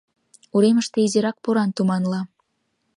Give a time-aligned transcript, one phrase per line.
[0.55, 2.21] Уремыште изирак поран туманла.